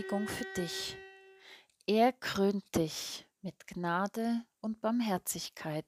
[0.00, 0.96] Ermutigung für dich.
[1.86, 5.84] Er krönt dich mit Gnade und Barmherzigkeit.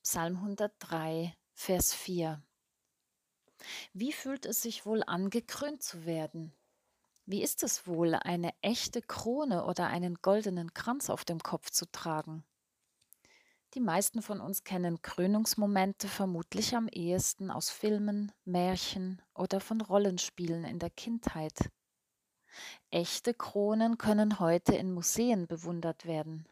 [0.00, 2.40] Psalm 103, Vers 4.
[3.94, 6.52] Wie fühlt es sich wohl an, gekrönt zu werden?
[7.26, 11.90] Wie ist es wohl, eine echte Krone oder einen goldenen Kranz auf dem Kopf zu
[11.90, 12.44] tragen?
[13.74, 20.64] Die meisten von uns kennen Krönungsmomente vermutlich am ehesten aus Filmen, Märchen oder von Rollenspielen
[20.64, 21.72] in der Kindheit.
[22.90, 26.46] Echte Kronen können heute in Museen bewundert werden.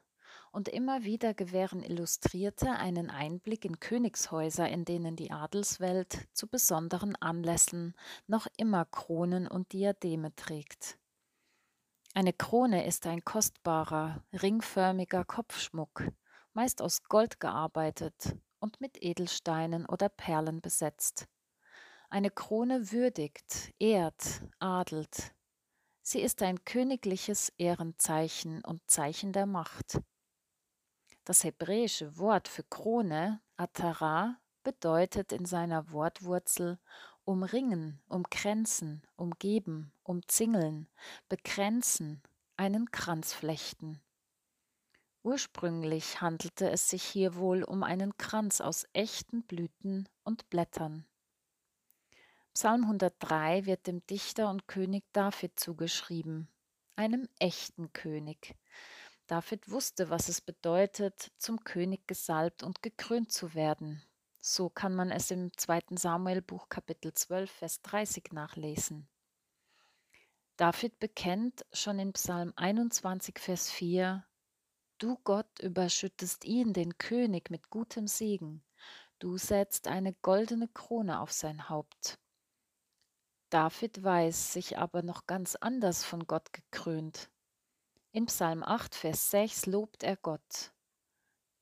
[0.52, 7.14] Und immer wieder gewähren Illustrierte einen Einblick in Königshäuser, in denen die Adelswelt zu besonderen
[7.16, 7.94] Anlässen
[8.26, 10.98] noch immer Kronen und Diademe trägt.
[12.14, 16.08] Eine Krone ist ein kostbarer, ringförmiger Kopfschmuck,
[16.52, 21.28] meist aus Gold gearbeitet und mit Edelsteinen oder Perlen besetzt.
[22.08, 25.32] Eine Krone würdigt, ehrt, adelt,
[26.12, 30.00] Sie ist ein königliches Ehrenzeichen und Zeichen der Macht.
[31.22, 36.80] Das hebräische Wort für Krone, Atara, bedeutet in seiner Wortwurzel
[37.22, 40.88] umringen, umkränzen, umgeben, umzingeln,
[41.28, 42.20] bekränzen,
[42.56, 44.00] einen Kranz flechten.
[45.22, 51.06] Ursprünglich handelte es sich hier wohl um einen Kranz aus echten Blüten und Blättern.
[52.54, 56.48] Psalm 103 wird dem Dichter und König David zugeschrieben,
[56.96, 58.56] einem echten König.
[59.26, 64.02] David wusste, was es bedeutet, zum König gesalbt und gekrönt zu werden.
[64.40, 65.96] So kann man es im 2.
[65.96, 69.08] Samuelbuch Kapitel 12, Vers 30 nachlesen.
[70.56, 74.24] David bekennt schon in Psalm 21, Vers 4,
[75.00, 78.62] Du Gott überschüttest ihn, den König, mit gutem Segen.
[79.18, 82.18] Du setzt eine goldene Krone auf sein Haupt.
[83.50, 87.30] David weiß sich aber noch ganz anders von Gott gekrönt.
[88.12, 90.72] In Psalm 8, Vers 6 lobt er Gott.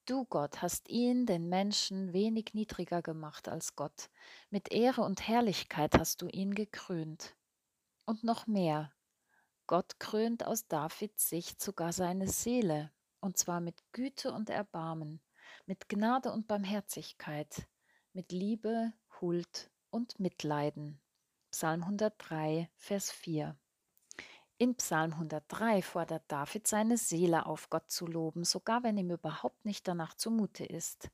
[0.04, 4.10] Du Gott hast ihn, den Menschen, wenig niedriger gemacht als Gott.
[4.50, 7.34] Mit Ehre und Herrlichkeit hast du ihn gekrönt.
[8.04, 8.92] Und noch mehr.
[9.66, 15.22] Gott krönt aus Davids Sicht sogar seine Seele, und zwar mit Güte und Erbarmen,
[15.64, 17.66] mit Gnade und Barmherzigkeit,
[18.12, 21.00] mit Liebe, Huld und Mitleiden.
[21.50, 23.56] Psalm 103, Vers 4.
[24.58, 29.64] In Psalm 103 fordert David seine Seele auf, Gott zu loben, sogar wenn ihm überhaupt
[29.64, 31.10] nicht danach zumute ist.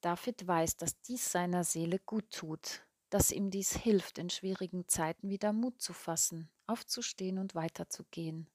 [0.00, 5.28] David weiß, dass dies seiner Seele gut tut, dass ihm dies hilft, in schwierigen Zeiten
[5.28, 8.50] wieder Mut zu fassen, aufzustehen und weiterzugehen.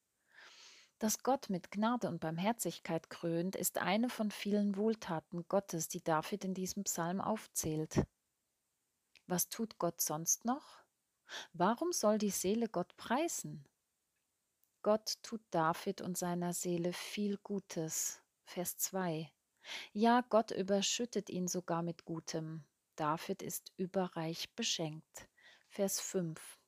[1.00, 6.44] Dass Gott mit Gnade und Barmherzigkeit krönt, ist eine von vielen Wohltaten Gottes, die David
[6.44, 8.06] in diesem Psalm aufzählt.
[9.25, 10.81] Was tut Gott sonst noch?
[11.53, 13.66] Warum soll die Seele Gott preisen?
[14.84, 18.22] Gott tut David und seiner Seele viel Gutes.
[18.44, 19.31] Vers 2.
[19.94, 22.66] Ja, Gott überschüttet ihn sogar mit Gutem.
[22.96, 25.30] David ist überreich beschenkt.
[25.70, 26.59] Vers 5.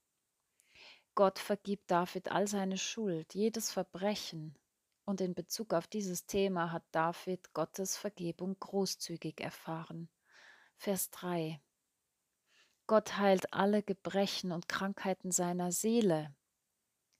[1.16, 4.57] Gott vergibt David all seine Schuld, jedes Verbrechen.
[5.06, 10.09] Und in Bezug auf dieses Thema hat David Gottes Vergebung großzügig erfahren.
[10.78, 11.59] Vers 3.
[12.85, 16.35] Gott heilt alle Gebrechen und Krankheiten seiner Seele.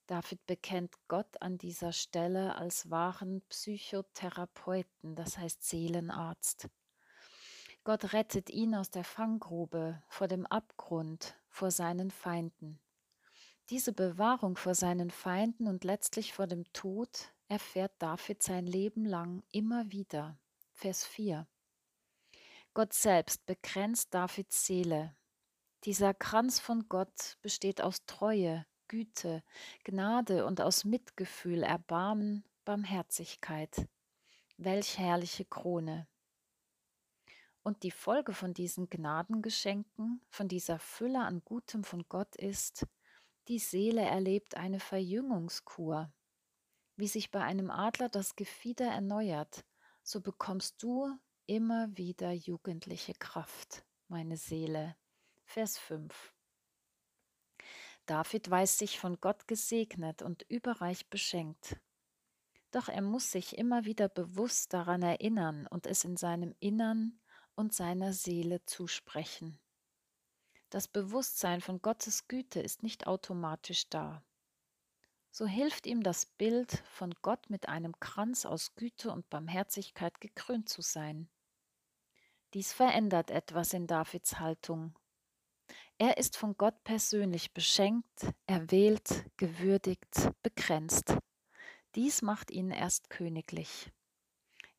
[0.08, 6.68] David bekennt Gott an dieser Stelle als wahren Psychotherapeuten, das heißt Seelenarzt.
[7.86, 12.80] Gott rettet ihn aus der Fanggrube, vor dem Abgrund, vor seinen Feinden.
[13.70, 19.44] Diese Bewahrung vor seinen Feinden und letztlich vor dem Tod erfährt David sein Leben lang
[19.52, 20.38] immer wieder.
[20.74, 21.48] Vers 4.
[22.74, 25.16] Gott selbst begrenzt Davids Seele,
[25.86, 29.44] dieser Kranz von Gott besteht aus Treue, Güte,
[29.84, 33.88] Gnade und aus Mitgefühl, Erbarmen, Barmherzigkeit.
[34.58, 36.08] Welch herrliche Krone.
[37.64, 42.86] Und die Folge von diesen Gnadengeschenken, von dieser Fülle an Gutem von Gott ist,
[43.48, 46.14] die Seele erlebt eine Verjüngungskur.
[46.96, 49.66] Wie sich bei einem Adler das Gefieder erneuert,
[50.02, 54.96] so bekommst du immer wieder jugendliche Kraft, meine Seele.
[55.54, 56.34] Vers 5.
[58.08, 61.80] David weiß sich von Gott gesegnet und überreich beschenkt.
[62.72, 67.20] Doch er muss sich immer wieder bewusst daran erinnern und es in seinem Innern
[67.54, 69.60] und seiner Seele zusprechen.
[70.72, 74.26] Das Bewusstsein von Gottes Güte ist nicht automatisch da.
[75.30, 80.68] So hilft ihm das Bild von Gott mit einem Kranz aus Güte und Barmherzigkeit gekrönt
[80.68, 81.30] zu sein.
[82.56, 84.96] Dies verändert etwas in Davids Haltung
[86.04, 91.16] Er ist von Gott persönlich beschenkt, erwählt, gewürdigt, begrenzt.
[91.96, 93.90] Dies macht ihn erst königlich.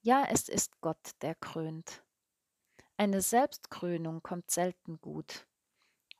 [0.03, 2.05] Ja, es ist Gott, der krönt.
[2.99, 5.47] Eine Selbstkrönung kommt selten gut.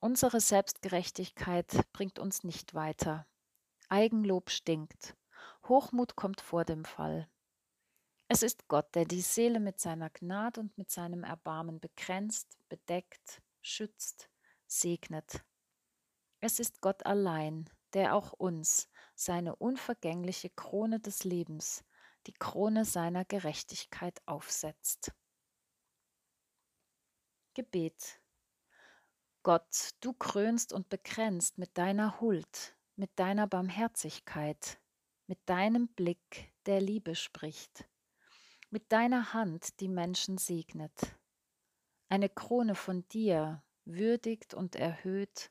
[0.01, 3.27] Unsere Selbstgerechtigkeit bringt uns nicht weiter.
[3.91, 5.15] Eigenlob stinkt.
[5.69, 7.29] Hochmut kommt vor dem Fall.
[8.29, 13.43] Es ist Gott, der die Seele mit seiner Gnade und mit seinem Erbarmen begrenzt, bedeckt,
[13.61, 14.31] schützt,
[14.67, 15.45] segnet.
[16.41, 21.85] Es ist Gott allein, der auch uns seine unvergängliche Krone des Lebens,
[22.27, 25.13] die Krone seiner Gerechtigkeit aufsetzt.
[27.55, 28.21] Gebet.
[29.43, 34.81] Gott, du krönst und begrenzt mit deiner Huld, mit deiner Barmherzigkeit,
[35.27, 37.89] mit deinem Blick, der Liebe spricht,
[38.71, 41.17] mit deiner Hand die Menschen segnet.
[42.09, 45.51] Eine Krone von dir würdigt und erhöht,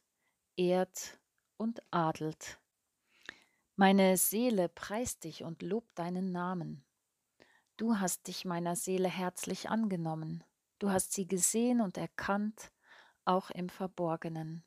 [0.55, 1.19] ehrt
[1.57, 2.59] und adelt.
[3.75, 6.83] Meine Seele preist dich und lobt deinen Namen.
[7.77, 10.43] Du hast dich meiner Seele herzlich angenommen.
[10.77, 12.71] Du hast sie gesehen und erkannt,
[13.25, 14.63] auch im Verborgenen.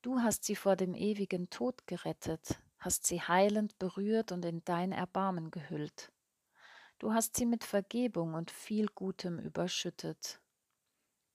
[0.00, 4.92] Du hast sie vor dem ewigen Tod gerettet, hast sie heilend berührt und in dein
[4.92, 6.12] Erbarmen gehüllt.
[6.98, 10.40] Du hast sie mit Vergebung und viel Gutem überschüttet.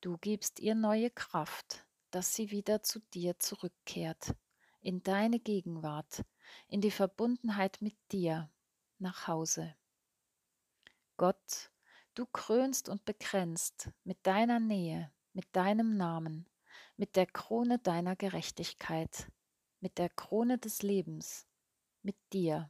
[0.03, 4.35] Du gibst ihr neue Kraft, dass sie wieder zu dir zurückkehrt,
[4.81, 6.25] in deine Gegenwart,
[6.67, 8.51] in die Verbundenheit mit dir,
[9.00, 9.77] nach Hause.
[11.15, 11.71] Gott,
[12.15, 16.50] Du krönst und begrenzt mit deiner Nähe, mit deinem Namen,
[16.97, 19.31] mit der Krone deiner Gerechtigkeit,
[19.79, 21.47] mit der Krone des Lebens,
[22.01, 22.69] mit dir.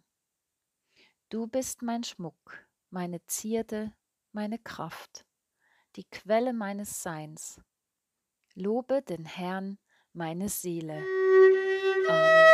[1.29, 3.91] Du bist mein Schmuck, meine Zierde,
[4.33, 5.25] meine Kraft,
[5.95, 7.61] die Quelle meines Seins.
[8.55, 9.77] Lobe den Herrn,
[10.13, 11.03] meine Seele.
[12.09, 12.52] Amen.